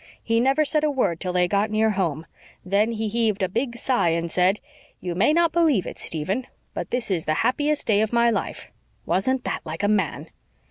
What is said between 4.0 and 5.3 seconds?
and said, 'You